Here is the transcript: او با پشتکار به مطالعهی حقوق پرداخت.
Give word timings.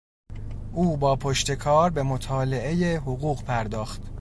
او 0.73 0.97
با 0.97 1.15
پشتکار 1.15 1.89
به 1.89 2.03
مطالعهی 2.03 2.95
حقوق 2.95 3.43
پرداخت. 3.43 4.01